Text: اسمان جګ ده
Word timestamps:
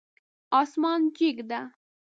اسمان 0.61 1.01
جګ 1.15 1.37
ده 1.49 1.59